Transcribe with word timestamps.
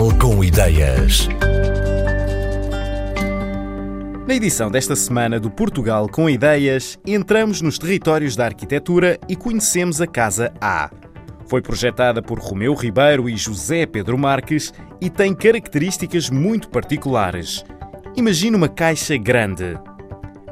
Portugal 0.00 0.18
com 0.18 0.42
ideias. 0.42 1.28
Na 4.26 4.34
edição 4.34 4.70
desta 4.70 4.96
semana 4.96 5.38
do 5.38 5.50
Portugal 5.50 6.08
com 6.08 6.30
Ideias, 6.30 6.98
entramos 7.06 7.60
nos 7.60 7.78
territórios 7.78 8.34
da 8.34 8.46
arquitetura 8.46 9.18
e 9.28 9.36
conhecemos 9.36 10.00
a 10.00 10.06
Casa 10.06 10.54
A. 10.58 10.90
Foi 11.46 11.60
projetada 11.60 12.22
por 12.22 12.38
Romeu 12.38 12.72
Ribeiro 12.72 13.28
e 13.28 13.36
José 13.36 13.84
Pedro 13.84 14.16
Marques 14.16 14.72
e 15.02 15.10
tem 15.10 15.34
características 15.34 16.30
muito 16.30 16.70
particulares. 16.70 17.62
Imagine 18.16 18.56
uma 18.56 18.70
caixa 18.70 19.18
grande. 19.18 19.78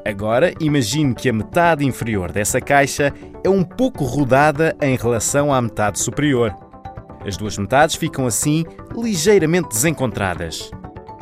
Agora, 0.05 0.53
imagine 0.61 1.15
que 1.15 1.31
a 1.31 1.33
metade 1.33 1.87
inferior 1.87 2.31
dessa 2.33 2.61
caixa 2.61 3.15
é 3.43 3.49
um 3.49 3.65
pouco 3.65 4.05
rodada 4.05 4.77
em 4.83 4.95
relação 4.95 5.51
à 5.55 5.63
metade 5.63 5.99
superior. 5.99 6.55
As 7.27 7.37
duas 7.37 7.59
metades 7.59 7.97
ficam 7.97 8.27
assim 8.27 8.65
ligeiramente 9.03 9.69
desencontradas. 9.69 10.71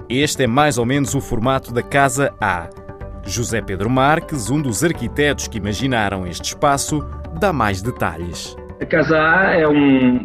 Este 0.09 0.45
é 0.45 0.47
mais 0.47 0.79
ou 0.79 0.87
menos 0.87 1.15
o 1.15 1.21
formato 1.21 1.73
da 1.73 1.83
Casa 1.83 2.33
A. 2.41 2.69
José 3.25 3.61
Pedro 3.61 3.91
Marques, 3.91 4.51
um 4.51 4.63
dos 4.63 4.85
arquitetos 4.85 5.49
que 5.49 5.59
imaginaram 5.59 6.27
este 6.27 6.45
espaço, 6.45 7.05
dá 7.39 7.53
mais 7.53 7.83
detalhes. 7.83 8.57
A 8.81 8.87
Casa 8.87 9.19
A 9.19 9.55
é 9.55 9.67
um, 9.67 10.25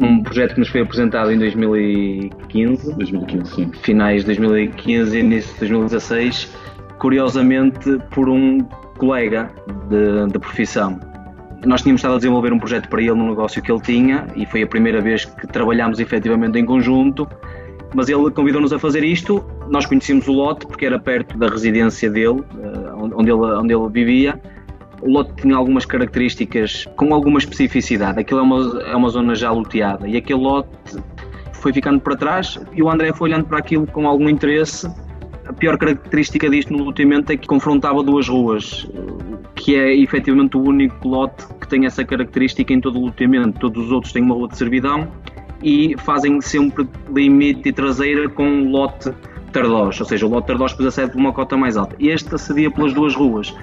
um 0.00 0.22
projeto 0.22 0.54
que 0.54 0.60
nos 0.60 0.68
foi 0.68 0.82
apresentado 0.82 1.32
em 1.32 1.38
2015, 1.38 2.94
2015 2.94 3.54
sim. 3.54 3.70
finais 3.82 4.20
de 4.20 4.26
2015 4.26 5.16
e 5.16 5.20
início 5.20 5.52
de 5.54 5.60
2016, 5.60 6.52
curiosamente 6.98 7.98
por 8.10 8.28
um 8.28 8.58
colega 8.98 9.50
de, 9.88 10.30
de 10.30 10.38
profissão. 10.38 11.11
Nós 11.64 11.82
tínhamos 11.82 12.00
estado 12.00 12.14
a 12.14 12.16
desenvolver 12.16 12.52
um 12.52 12.58
projeto 12.58 12.88
para 12.88 13.00
ele 13.00 13.14
no 13.14 13.28
negócio 13.28 13.62
que 13.62 13.70
ele 13.70 13.80
tinha 13.80 14.26
e 14.34 14.44
foi 14.46 14.62
a 14.62 14.66
primeira 14.66 15.00
vez 15.00 15.24
que 15.24 15.46
trabalhámos 15.46 16.00
efetivamente 16.00 16.58
em 16.58 16.64
conjunto 16.64 17.28
mas 17.94 18.08
ele 18.08 18.30
convidou-nos 18.30 18.72
a 18.72 18.78
fazer 18.78 19.04
isto. 19.04 19.44
Nós 19.68 19.86
conhecemos 19.86 20.26
o 20.28 20.32
lote 20.32 20.66
porque 20.66 20.86
era 20.86 20.98
perto 20.98 21.36
da 21.36 21.48
residência 21.48 22.10
dele, 22.10 22.42
eh, 22.58 22.92
onde 22.94 23.30
ele, 23.30 23.40
onde 23.40 23.74
ele 23.74 23.88
vivia. 23.88 24.40
O 25.00 25.10
lote 25.10 25.32
tinha 25.42 25.56
algumas 25.56 25.84
características 25.84 26.86
com 26.96 27.12
alguma 27.12 27.38
especificidade. 27.38 28.20
Aquilo 28.20 28.40
é 28.40 28.42
uma, 28.42 28.82
é 28.82 28.96
uma 28.96 29.08
zona 29.08 29.34
já 29.34 29.50
loteada 29.50 30.08
e 30.08 30.16
aquele 30.16 30.40
lote 30.40 30.68
foi 31.52 31.72
ficando 31.72 32.00
para 32.00 32.16
trás 32.16 32.58
e 32.72 32.82
o 32.82 32.90
André 32.90 33.12
foi 33.12 33.30
olhando 33.30 33.46
para 33.46 33.58
aquilo 33.58 33.86
com 33.86 34.06
algum 34.06 34.28
interesse. 34.28 34.88
A 35.46 35.52
pior 35.52 35.76
característica 35.76 36.48
disto 36.48 36.72
no 36.72 36.84
loteamento 36.84 37.32
é 37.32 37.36
que 37.36 37.48
confrontava 37.48 38.02
duas 38.02 38.28
ruas, 38.28 38.88
que 39.62 39.76
é 39.76 39.94
efetivamente 39.96 40.56
o 40.56 40.60
único 40.60 41.08
lote 41.08 41.46
que 41.60 41.68
tem 41.68 41.86
essa 41.86 42.04
característica 42.04 42.72
em 42.72 42.80
todo 42.80 42.98
o 42.98 43.04
loteamento. 43.04 43.60
Todos 43.60 43.84
os 43.84 43.92
outros 43.92 44.12
têm 44.12 44.20
uma 44.20 44.34
rua 44.34 44.48
de 44.48 44.58
servidão 44.58 45.06
e 45.62 45.94
fazem 45.98 46.40
sempre 46.40 46.88
limite 47.08 47.68
e 47.68 47.72
traseira 47.72 48.28
com 48.28 48.44
um 48.44 48.70
lote 48.72 49.12
Tardós, 49.52 50.00
ou 50.00 50.06
seja, 50.06 50.26
o 50.26 50.30
lote 50.30 50.48
Tardós 50.48 50.72
depois 50.72 50.88
acede 50.88 51.12
por 51.12 51.20
uma 51.20 51.32
cota 51.32 51.56
mais 51.56 51.76
alta. 51.76 51.94
Este 52.00 52.34
acedia 52.34 52.72
pelas 52.72 52.92
duas 52.92 53.14
ruas. 53.14 53.54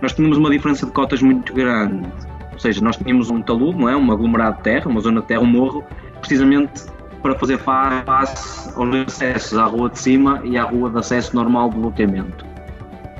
Nós 0.00 0.14
tínhamos 0.14 0.38
uma 0.38 0.48
diferença 0.48 0.86
de 0.86 0.92
cotas 0.92 1.20
muito 1.20 1.52
grande, 1.52 2.08
ou 2.50 2.58
seja, 2.58 2.82
nós 2.82 2.96
tínhamos 2.96 3.30
um 3.30 3.42
talude, 3.42 3.78
não 3.78 3.90
é? 3.90 3.94
um 3.94 4.10
aglomerado 4.10 4.56
de 4.56 4.62
terra, 4.62 4.88
uma 4.88 5.00
zona 5.00 5.20
de 5.20 5.26
terra, 5.26 5.42
um 5.42 5.46
morro, 5.46 5.84
precisamente 6.20 6.84
para 7.20 7.34
fazer 7.38 7.58
face 7.58 8.72
aos 8.74 8.94
acessos 9.06 9.58
à 9.58 9.66
rua 9.66 9.90
de 9.90 9.98
cima 9.98 10.40
e 10.44 10.56
à 10.56 10.64
rua 10.64 10.88
de 10.88 10.98
acesso 10.98 11.36
normal 11.36 11.68
do 11.68 11.78
loteamento. 11.78 12.46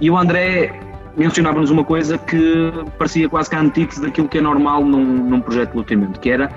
E 0.00 0.10
o 0.10 0.16
André 0.16 0.81
mencionava-nos 1.16 1.70
uma 1.70 1.84
coisa 1.84 2.18
que 2.18 2.72
parecia 2.98 3.28
quase 3.28 3.50
que 3.50 3.56
a 3.56 3.60
antítese 3.60 4.00
daquilo 4.00 4.28
que 4.28 4.38
é 4.38 4.40
normal 4.40 4.84
num, 4.84 5.04
num 5.04 5.40
projeto 5.40 5.72
de 5.72 5.76
loteamento, 5.76 6.20
que 6.20 6.30
era 6.30 6.50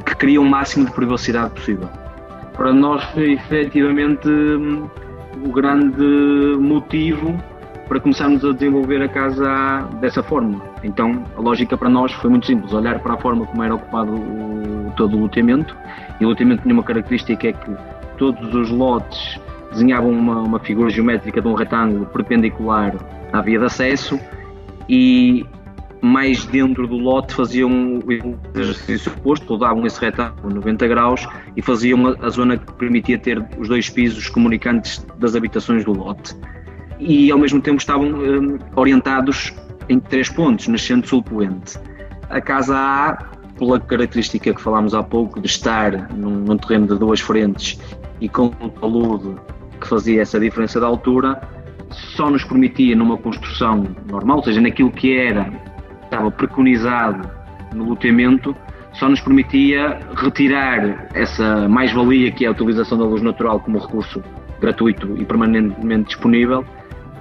que 0.00 0.16
cria 0.16 0.40
o 0.40 0.44
máximo 0.44 0.86
de 0.86 0.92
privacidade 0.92 1.50
possível. 1.50 1.88
Para 2.54 2.72
nós 2.72 3.04
foi 3.12 3.32
efetivamente 3.32 4.28
o 4.28 5.52
grande 5.52 6.56
motivo 6.58 7.38
para 7.88 8.00
começarmos 8.00 8.44
a 8.44 8.52
desenvolver 8.52 9.02
a 9.02 9.08
casa 9.08 9.86
dessa 10.00 10.22
forma. 10.22 10.62
Então 10.82 11.24
a 11.36 11.40
lógica 11.40 11.76
para 11.76 11.88
nós 11.88 12.12
foi 12.12 12.30
muito 12.30 12.46
simples, 12.46 12.72
olhar 12.72 12.98
para 13.00 13.14
a 13.14 13.16
forma 13.18 13.46
como 13.46 13.62
era 13.62 13.74
ocupado 13.74 14.12
o, 14.12 14.92
todo 14.96 15.16
o 15.16 15.20
loteamento, 15.20 15.76
e 16.20 16.24
o 16.24 16.28
loteamento 16.28 16.62
tinha 16.62 16.74
uma 16.74 16.82
característica 16.82 17.48
é 17.48 17.52
que 17.52 17.76
todos 18.16 18.54
os 18.54 18.70
lotes 18.70 19.38
desenhavam 19.72 20.10
uma, 20.10 20.40
uma 20.40 20.58
figura 20.58 20.90
geométrica 20.90 21.40
de 21.40 21.48
um 21.48 21.54
retângulo 21.54 22.06
perpendicular 22.06 22.94
à 23.32 23.40
via 23.40 23.58
de 23.58 23.64
acesso 23.64 24.18
e 24.88 25.46
mais 26.02 26.44
dentro 26.46 26.86
do 26.88 26.96
lote 26.96 27.32
faziam 27.32 28.00
o 28.00 28.58
exercício 28.58 29.12
oposto, 29.12 29.56
davam 29.56 29.86
esse 29.86 30.00
retângulo 30.00 30.54
90 30.54 30.88
graus 30.88 31.26
e 31.56 31.62
faziam 31.62 32.08
a, 32.08 32.26
a 32.26 32.28
zona 32.28 32.56
que 32.56 32.72
permitia 32.72 33.16
ter 33.16 33.42
os 33.56 33.68
dois 33.68 33.88
pisos 33.88 34.28
comunicantes 34.28 35.06
das 35.18 35.36
habitações 35.36 35.84
do 35.84 35.92
lote. 35.92 36.36
E 36.98 37.30
ao 37.30 37.38
mesmo 37.38 37.60
tempo 37.60 37.78
estavam 37.78 38.08
um, 38.08 38.58
orientados 38.74 39.52
em 39.88 40.00
três 40.00 40.28
pontos, 40.28 40.66
nascente, 40.66 41.08
sul, 41.08 41.22
poente. 41.22 41.78
A 42.28 42.40
casa 42.40 42.76
A, 42.76 43.16
pela 43.56 43.78
característica 43.78 44.52
que 44.52 44.60
falámos 44.60 44.94
há 44.94 45.02
pouco, 45.02 45.40
de 45.40 45.46
estar 45.46 46.12
num, 46.12 46.30
num 46.30 46.56
terreno 46.56 46.88
de 46.88 46.98
duas 46.98 47.20
frentes 47.20 47.78
e 48.20 48.28
com 48.28 48.50
um 48.60 48.68
talude 48.68 49.36
que 49.80 49.86
fazia 49.86 50.22
essa 50.22 50.38
diferença 50.38 50.80
de 50.80 50.86
altura, 50.86 51.40
só 51.92 52.30
nos 52.30 52.44
permitia 52.44 52.96
numa 52.96 53.16
construção 53.16 53.86
normal, 54.10 54.38
ou 54.38 54.44
seja, 54.44 54.60
naquilo 54.60 54.90
que 54.90 55.16
era 55.16 55.52
estava 56.04 56.30
preconizado 56.30 57.28
no 57.74 57.84
loteamento 57.84 58.54
só 58.94 59.08
nos 59.08 59.20
permitia 59.20 60.00
retirar 60.16 61.08
essa 61.14 61.68
mais-valia 61.68 62.30
que 62.30 62.44
é 62.44 62.48
a 62.48 62.50
utilização 62.50 62.98
da 62.98 63.04
luz 63.04 63.22
natural 63.22 63.58
como 63.60 63.78
recurso 63.78 64.22
gratuito 64.60 65.16
e 65.16 65.24
permanentemente 65.24 66.08
disponível 66.08 66.64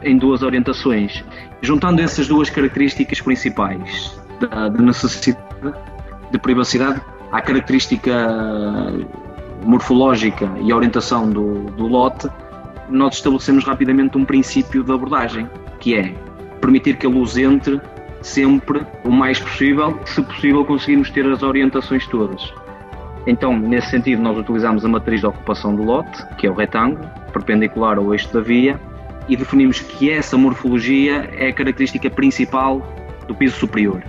em 0.04 0.18
duas 0.18 0.44
orientações. 0.44 1.24
Juntando 1.62 2.02
essas 2.02 2.28
duas 2.28 2.50
características 2.50 3.22
principais 3.22 4.20
da, 4.40 4.68
da 4.68 4.82
necessidade 4.82 5.42
de 6.32 6.40
privacidade 6.40 7.02
à 7.32 7.42
característica 7.42 8.12
morfológica 9.64 10.52
e 10.62 10.74
orientação 10.74 11.30
do, 11.30 11.66
do 11.72 11.88
lote, 11.88 12.28
nós 12.92 13.16
estabelecemos 13.16 13.64
rapidamente 13.64 14.18
um 14.18 14.26
princípio 14.26 14.84
de 14.84 14.92
abordagem, 14.92 15.50
que 15.80 15.96
é 15.96 16.14
permitir 16.60 16.98
que 16.98 17.08
a 17.08 17.10
luz 17.10 17.38
entre 17.38 17.82
sempre 18.22 18.86
o 19.04 19.10
mais 19.10 19.40
possível, 19.40 20.00
se 20.06 20.22
possível 20.22 20.64
conseguirmos 20.64 21.10
ter 21.10 21.26
as 21.26 21.42
orientações 21.42 22.06
todas. 22.08 22.54
Então, 23.26 23.58
nesse 23.58 23.92
sentido, 23.92 24.22
nós 24.22 24.38
utilizamos 24.38 24.84
a 24.84 24.88
matriz 24.88 25.22
de 25.22 25.28
ocupação 25.28 25.76
do 25.76 25.84
lote, 25.84 26.26
que 26.38 26.46
é 26.46 26.52
o 26.52 26.54
retângulo, 26.54 27.08
perpendicular 27.32 27.98
ao 27.98 28.14
eixo 28.14 28.32
da 28.34 28.42
via, 28.42 28.80
e 29.28 29.36
definimos 29.36 29.80
que 29.80 30.12
essa 30.12 30.38
morfologia 30.38 31.30
é 31.34 31.50
a 31.50 31.54
característica 31.54 32.10
principal 32.10 32.82
do 33.28 33.36
piso 33.36 33.58
superior. 33.58 34.04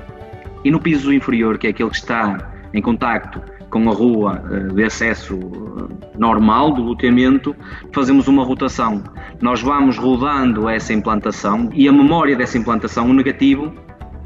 E 0.65 0.71
no 0.71 0.81
piso 0.81 1.13
inferior, 1.13 1.59
que 1.59 1.67
é 1.67 1.71
aquele 1.71 1.91
que 1.91 1.97
está 1.97 2.51
em 2.73 2.81
contacto 2.81 3.41
com 3.73 3.89
a 3.89 3.95
rua 3.95 4.45
eh, 4.53 4.75
de 4.75 4.85
acesso 4.85 5.35
eh, 5.35 6.19
normal 6.19 6.73
do 6.75 6.83
loteamento, 6.83 7.57
fazemos 7.93 8.29
uma 8.29 8.45
rotação. 8.45 9.03
Nós 9.41 9.63
vamos 9.63 9.97
rodando 9.97 10.69
essa 10.69 10.93
implantação 10.93 11.71
e 11.73 11.89
a 11.89 11.93
memória 11.93 12.37
dessa 12.37 12.59
implantação, 12.59 13.09
o 13.09 13.15
negativo, 13.15 13.73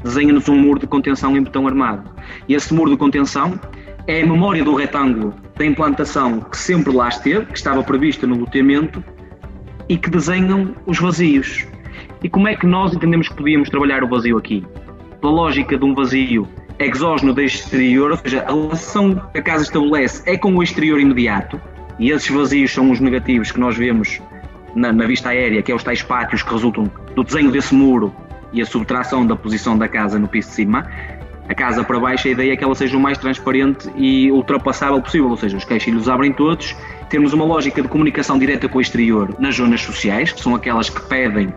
desenha-nos 0.03 0.49
um 0.49 0.59
muro 0.59 0.79
de 0.79 0.85
contenção 0.85 1.35
em 1.35 1.41
betão 1.41 1.65
armado. 1.65 2.11
E 2.47 2.53
esse 2.53 2.73
muro 2.73 2.91
de 2.91 2.97
contenção 2.97 3.57
é 4.05 4.21
a 4.21 4.25
memória 4.25 4.63
do 4.63 4.75
retângulo 4.75 5.33
da 5.57 5.65
implantação 5.65 6.41
que 6.41 6.57
sempre 6.57 6.93
lá 6.93 7.07
esteve, 7.07 7.45
que 7.45 7.57
estava 7.57 7.81
prevista 7.81 8.27
no 8.27 8.35
loteamento, 8.35 9.01
e 9.87 9.97
que 9.97 10.09
desenham 10.09 10.75
os 10.85 10.99
vazios. 10.99 11.65
E 12.21 12.29
como 12.29 12.49
é 12.49 12.55
que 12.55 12.67
nós 12.67 12.93
entendemos 12.93 13.29
que 13.29 13.35
podíamos 13.35 13.69
trabalhar 13.69 14.03
o 14.03 14.09
vazio 14.09 14.37
aqui? 14.37 14.65
Pela 15.21 15.31
lógica 15.31 15.77
de 15.77 15.85
um 15.85 15.95
vazio 15.95 16.45
exógeno 16.85 17.33
do 17.33 17.41
exterior, 17.41 18.11
ou 18.11 18.17
seja, 18.17 18.43
a 18.43 18.53
relação 18.53 19.15
que 19.33 19.39
a 19.39 19.41
casa 19.41 19.63
estabelece 19.63 20.21
é 20.25 20.37
com 20.37 20.55
o 20.55 20.61
exterior 20.61 20.99
imediato, 20.99 21.59
e 21.99 22.11
esses 22.11 22.29
vazios 22.29 22.71
são 22.71 22.91
os 22.91 22.99
negativos 22.99 23.51
que 23.51 23.59
nós 23.59 23.75
vemos 23.75 24.21
na, 24.75 24.93
na 24.93 25.07
vista 25.07 25.29
aérea, 25.29 25.61
que 25.61 25.71
é 25.71 25.75
os 25.75 25.83
tais 25.83 26.03
pátios 26.03 26.43
que 26.43 26.51
resultam 26.51 26.91
do 27.15 27.23
desenho 27.23 27.51
desse 27.51 27.73
muro 27.73 28.13
e 28.53 28.61
a 28.61 28.65
subtração 28.65 29.25
da 29.25 29.35
posição 29.35 29.77
da 29.77 29.87
casa 29.87 30.19
no 30.19 30.27
piso 30.27 30.49
de 30.49 30.55
cima, 30.55 30.87
a 31.49 31.55
casa 31.55 31.81
para 31.81 31.97
baixo, 31.97 32.27
a 32.27 32.31
ideia 32.31 32.53
é 32.53 32.57
que 32.57 32.63
ela 32.63 32.75
seja 32.75 32.97
o 32.97 32.99
mais 32.99 33.17
transparente 33.17 33.89
e 33.95 34.29
ultrapassável 34.31 35.01
possível, 35.01 35.29
ou 35.29 35.37
seja, 35.37 35.55
os 35.55 35.63
caixilhos 35.63 36.09
abrem 36.09 36.33
todos, 36.33 36.75
temos 37.09 37.31
uma 37.31 37.45
lógica 37.45 37.81
de 37.81 37.87
comunicação 37.87 38.37
direta 38.37 38.67
com 38.67 38.79
o 38.79 38.81
exterior 38.81 39.33
nas 39.39 39.55
zonas 39.55 39.81
sociais, 39.81 40.33
que 40.33 40.41
são 40.41 40.53
aquelas 40.53 40.89
que 40.89 41.01
pedem 41.07 41.53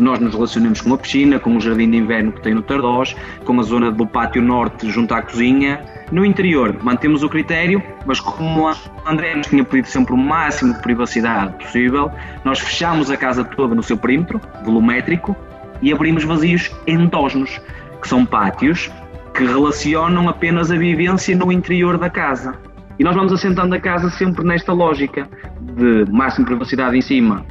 que 0.00 0.04
nós 0.04 0.18
nos 0.18 0.32
relacionemos 0.32 0.80
com 0.80 0.94
a 0.94 0.98
piscina, 0.98 1.38
com 1.38 1.54
o 1.54 1.60
jardim 1.60 1.90
de 1.90 1.98
inverno 1.98 2.32
que 2.32 2.40
tem 2.40 2.54
no 2.54 2.62
Tardós, 2.62 3.14
com 3.44 3.60
a 3.60 3.62
zona 3.62 3.92
do 3.92 4.06
pátio 4.06 4.40
norte 4.40 4.90
junto 4.90 5.12
à 5.12 5.20
cozinha. 5.20 5.84
No 6.10 6.24
interior, 6.24 6.74
mantemos 6.82 7.22
o 7.22 7.28
critério, 7.28 7.82
mas 8.06 8.18
como 8.18 8.66
a 8.66 8.74
André 9.06 9.34
nos 9.34 9.46
tinha 9.46 9.62
pedido 9.62 9.88
sempre 9.88 10.14
o 10.14 10.16
máximo 10.16 10.72
de 10.72 10.80
privacidade 10.80 11.52
possível, 11.62 12.10
nós 12.46 12.58
fechamos 12.58 13.10
a 13.10 13.16
casa 13.16 13.44
toda 13.44 13.74
no 13.74 13.82
seu 13.82 13.96
perímetro, 13.98 14.40
volumétrico, 14.64 15.36
e 15.82 15.92
abrimos 15.92 16.24
vazios 16.24 16.70
endógenos, 16.86 17.60
que 18.00 18.08
são 18.08 18.24
pátios 18.24 18.90
que 19.34 19.44
relacionam 19.44 20.30
apenas 20.30 20.70
a 20.70 20.76
vivência 20.76 21.36
no 21.36 21.52
interior 21.52 21.98
da 21.98 22.08
casa. 22.08 22.54
E 22.98 23.04
nós 23.04 23.14
vamos 23.14 23.34
assentando 23.34 23.74
a 23.74 23.80
casa 23.80 24.08
sempre 24.08 24.44
nesta 24.44 24.72
lógica 24.72 25.28
de 25.60 26.10
máxima 26.10 26.46
privacidade 26.46 26.96
em 26.96 27.02
cima, 27.02 27.44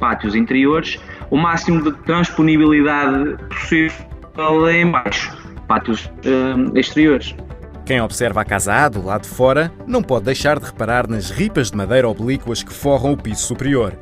pátios 0.00 0.34
interiores, 0.34 0.98
o 1.30 1.36
máximo 1.36 1.84
de 1.84 1.92
transponibilidade 2.04 3.36
possível 3.48 3.94
em 4.70 4.90
baixo, 4.90 5.36
pátios 5.68 6.06
uh, 6.06 6.76
exteriores. 6.76 7.36
Quem 7.84 8.00
observa 8.00 8.40
a 8.40 8.44
casa 8.44 8.88
do 8.88 9.04
lado 9.04 9.22
de 9.22 9.28
fora 9.28 9.72
não 9.86 10.02
pode 10.02 10.24
deixar 10.24 10.58
de 10.58 10.66
reparar 10.66 11.08
nas 11.08 11.30
ripas 11.30 11.70
de 11.70 11.76
madeira 11.76 12.08
oblíquas 12.08 12.62
que 12.62 12.72
forram 12.72 13.12
o 13.12 13.16
piso 13.16 13.42
superior. 13.42 13.98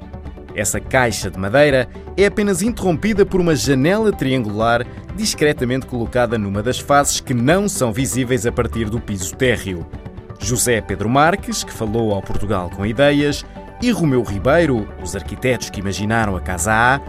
Essa 0.55 0.81
caixa 0.81 1.31
de 1.31 1.39
madeira 1.39 1.89
é 2.17 2.27
apenas 2.27 2.62
interrompida 2.62 3.25
por 3.25 3.41
uma 3.41 3.55
janela 3.55 4.12
triangular 4.12 4.85
discretamente 5.17 5.87
colocada 5.87 6.37
numa 6.37 6.62
das 6.62 6.79
faces 6.79 7.21
que 7.21 7.33
não 7.33 7.69
são 7.69 7.93
visíveis 7.93 8.47
a 8.47 8.53
partir 8.53 8.91
do 8.91 9.01
piso 9.01 9.35
térreo. 9.37 9.87
José 10.39 10.81
Pedro 10.81 11.09
Marques, 11.09 11.65
que 11.65 11.73
falou 11.73 12.12
ao 12.12 12.23
Portugal 12.23 12.71
com 12.75 12.87
ideias, 12.87 13.44
e 13.81 13.91
Romeu 13.91 14.23
Ribeiro, 14.23 14.89
os 15.03 15.15
arquitetos 15.15 15.71
que 15.71 15.81
imaginaram 15.81 16.37
a 16.37 16.41
Casa 16.41 16.73
A, 16.73 17.01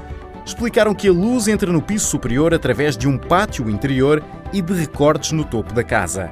explicaram 0.45 0.93
que 0.93 1.07
a 1.07 1.11
luz 1.11 1.47
entra 1.47 1.71
no 1.71 1.81
piso 1.81 2.05
superior 2.05 2.53
através 2.53 2.97
de 2.97 3.07
um 3.07 3.17
pátio 3.17 3.69
interior 3.69 4.23
e 4.53 4.61
de 4.61 4.73
recortes 4.73 5.31
no 5.31 5.43
topo 5.43 5.73
da 5.73 5.83
casa. 5.83 6.31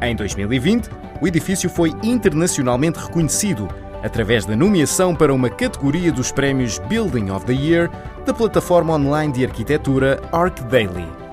Em 0.00 0.14
2020, 0.14 0.90
o 1.20 1.26
edifício 1.26 1.68
foi 1.68 1.92
internacionalmente 2.02 2.98
reconhecido 2.98 3.68
através 4.02 4.44
da 4.44 4.54
nomeação 4.54 5.16
para 5.16 5.32
uma 5.32 5.48
categoria 5.48 6.12
dos 6.12 6.30
prémios 6.30 6.78
Building 6.78 7.30
of 7.30 7.46
the 7.46 7.54
Year 7.54 7.90
da 8.26 8.34
plataforma 8.34 8.94
online 8.94 9.32
de 9.32 9.44
arquitetura 9.44 10.20
ArcDaily. 10.30 11.23